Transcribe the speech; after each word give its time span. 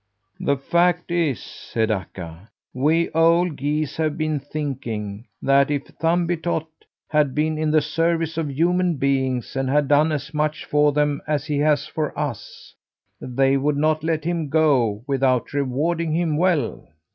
"The 0.39 0.57
fact 0.57 1.11
is," 1.11 1.39
said 1.43 1.91
Akka, 1.91 2.49
"we 2.73 3.11
old 3.11 3.55
geese 3.55 3.97
have 3.97 4.17
been 4.17 4.39
thinking 4.39 5.27
that 5.43 5.69
if 5.69 5.83
Thumbietot 5.99 6.65
had 7.07 7.35
been 7.35 7.59
in 7.59 7.69
the 7.69 7.83
service 7.83 8.35
of 8.35 8.49
human 8.49 8.95
beings 8.95 9.55
and 9.55 9.69
had 9.69 9.87
done 9.87 10.11
as 10.11 10.33
much 10.33 10.65
for 10.65 10.91
them 10.91 11.21
as 11.27 11.45
he 11.45 11.59
has 11.59 11.85
for 11.85 12.17
us 12.17 12.73
they 13.19 13.57
would 13.57 13.77
not 13.77 14.03
let 14.03 14.23
him 14.25 14.49
go 14.49 15.03
without 15.05 15.53
rewarding 15.53 16.15
him 16.15 16.35
well." 16.35 16.87